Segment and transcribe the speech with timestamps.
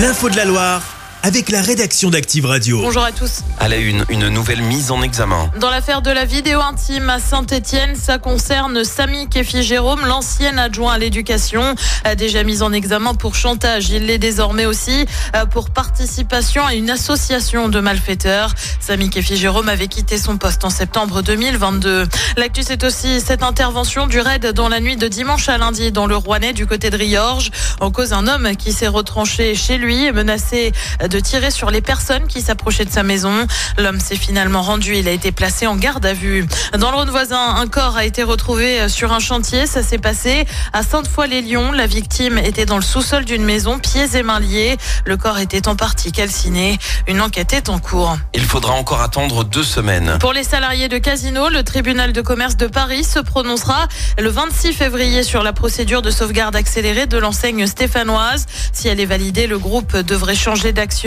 [0.00, 0.89] L'info de la Loire
[1.22, 2.80] avec la rédaction d'Active Radio.
[2.80, 3.40] Bonjour à tous.
[3.58, 5.50] À la une, une nouvelle mise en examen.
[5.60, 10.94] Dans l'affaire de la vidéo intime à Saint-Etienne, ça concerne Samy Kefi Jérôme, l'ancien adjoint
[10.94, 13.90] à l'éducation, a déjà mis en examen pour chantage.
[13.90, 15.04] Il l'est désormais aussi
[15.36, 18.54] euh, pour participation à une association de malfaiteurs.
[18.80, 22.06] Samy Kefi Jérôme avait quitté son poste en septembre 2022.
[22.38, 26.06] L'actu, c'est aussi cette intervention du raid dans la nuit de dimanche à lundi dans
[26.06, 27.50] le Rouennais du côté de Riorges.
[27.80, 30.72] En cause, un homme qui s'est retranché chez lui et menacé
[31.10, 33.46] de tirer sur les personnes qui s'approchaient de sa maison.
[33.76, 34.96] L'homme s'est finalement rendu.
[34.96, 36.46] Il a été placé en garde à vue.
[36.78, 39.66] Dans le Rhône voisin, un corps a été retrouvé sur un chantier.
[39.66, 41.72] Ça s'est passé à Sainte-Foy-les-Lyons.
[41.72, 44.76] La victime était dans le sous-sol d'une maison, pieds et mains liés.
[45.04, 46.78] Le corps était en partie calciné.
[47.08, 48.16] Une enquête est en cours.
[48.32, 50.16] Il faudra encore attendre deux semaines.
[50.20, 53.88] Pour les salariés de Casino, le tribunal de commerce de Paris se prononcera
[54.18, 58.46] le 26 février sur la procédure de sauvegarde accélérée de l'enseigne stéphanoise.
[58.72, 60.99] Si elle est validée, le groupe devrait changer d'action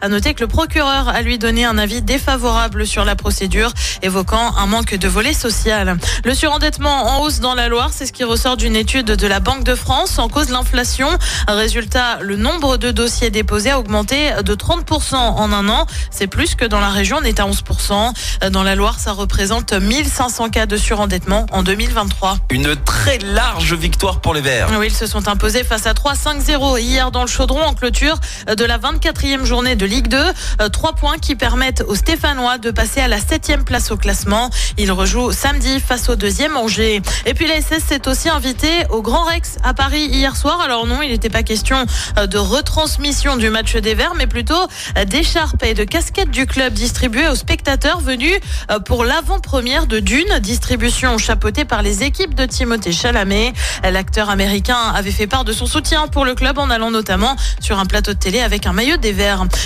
[0.00, 4.56] À noter que le procureur a lui donné un avis défavorable sur la procédure, évoquant
[4.56, 5.98] un manque de volet social.
[6.24, 9.38] Le surendettement en hausse dans la Loire, c'est ce qui ressort d'une étude de la
[9.38, 11.08] Banque de France en cause de l'inflation.
[11.46, 15.86] Résultat, le nombre de dossiers déposés a augmenté de 30% en un an.
[16.10, 18.50] C'est plus que dans la région, on est à 11%.
[18.50, 22.38] Dans la Loire, ça représente 1500 cas de surendettement en 2023.
[22.50, 24.70] Une très large victoire pour les Verts.
[24.76, 28.64] Oui, ils se sont imposés face à 3-5-0 hier dans le chaudron en clôture de
[28.64, 30.16] la 24 quatrième journée de Ligue 2.
[30.16, 34.48] Euh, trois points qui permettent aux Stéphanois de passer à la septième place au classement.
[34.78, 37.02] Ils rejouent samedi face au deuxième Angers.
[37.26, 40.62] Et puis la SS s'est aussi invité au Grand Rex à Paris hier soir.
[40.62, 41.84] Alors non, il n'était pas question
[42.16, 44.54] euh, de retransmission du match des Verts, mais plutôt
[44.96, 48.40] euh, d'écharpes et de casquettes du club distribuées aux spectateurs venus
[48.86, 53.52] pour l'avant-première de Dune, distribution chapeautée par les équipes de Timothée Chalamet.
[53.82, 57.78] L'acteur américain avait fait part de son soutien pour le club en allant notamment sur
[57.78, 59.09] un plateau de télé avec un maillot des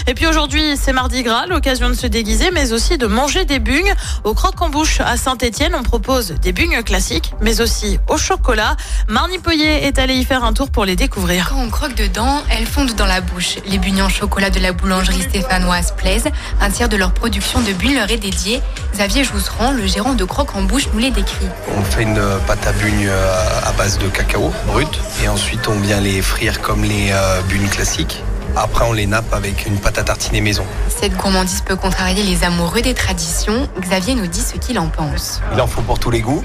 [0.07, 3.59] et puis aujourd'hui, c'est Mardi Gras, l'occasion de se déguiser, mais aussi de manger des
[3.59, 3.93] bugnes.
[4.25, 8.77] Au croque-en-bouche à Saint-Etienne, on propose des bugnes classiques, mais aussi au chocolat.
[9.09, 11.51] Marnie Poyer est allée y faire un tour pour les découvrir.
[11.51, 13.57] Quand on croque dedans, elles fondent dans la bouche.
[13.67, 16.29] Les bugnes en chocolat de la boulangerie stéphanoise plaisent.
[16.61, 18.63] Un tiers de leur production de bugnes leur est dédié.
[18.95, 21.49] Xavier Jousserand, le gérant de croque-en-bouche, nous les décrit.
[21.77, 24.89] On fait une pâte à bugnes euh, à base de cacao brut
[25.23, 28.23] et ensuite on vient les frire comme les euh, bugnes classiques.
[28.57, 30.65] Après, on les nappe avec une pâte à tartiner maison.
[30.89, 33.69] Cette gourmandise peut contrarier les amoureux des traditions.
[33.81, 35.41] Xavier nous dit ce qu'il en pense.
[35.53, 36.45] Il en faut pour tous les goûts.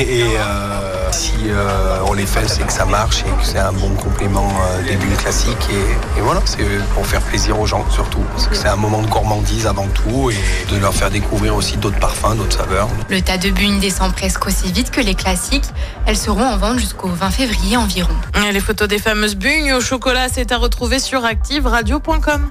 [0.00, 3.72] Et euh, si euh, on les fait, c'est que ça marche et que c'est un
[3.72, 5.68] bon complément euh, des bulles classiques.
[6.16, 8.22] Et, voilà, c'est pour faire plaisir aux gens surtout.
[8.32, 10.36] Parce que c'est un moment de gourmandise avant tout et
[10.72, 12.88] de leur faire découvrir aussi d'autres parfums, d'autres saveurs.
[13.10, 15.68] Le tas de bulles descend presque aussi vite que les classiques.
[16.06, 18.14] Elles seront en vente jusqu'au 20 février environ.
[18.52, 22.50] les photos des fameuses bugnes au chocolat, c'est à retrouver sur activeradio.com.